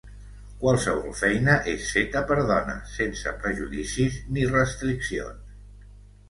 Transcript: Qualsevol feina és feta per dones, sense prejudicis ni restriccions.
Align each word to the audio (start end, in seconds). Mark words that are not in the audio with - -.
Qualsevol 0.61 1.11
feina 1.17 1.57
és 1.73 1.91
feta 1.97 2.23
per 2.31 2.37
dones, 2.53 2.95
sense 3.01 3.35
prejudicis 3.45 4.19
ni 4.39 4.49
restriccions. 4.55 5.55